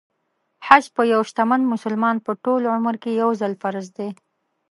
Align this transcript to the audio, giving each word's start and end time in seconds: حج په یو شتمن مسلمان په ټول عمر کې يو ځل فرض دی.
حج 0.67 0.83
په 0.95 1.01
یو 1.13 1.21
شتمن 1.29 1.61
مسلمان 1.73 2.15
په 2.25 2.31
ټول 2.43 2.61
عمر 2.75 2.95
کې 3.01 3.11
يو 3.21 3.29
ځل 3.41 3.53
فرض 3.61 3.85
دی. 3.97 4.09